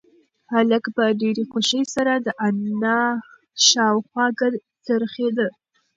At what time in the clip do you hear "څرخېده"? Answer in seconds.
4.85-5.47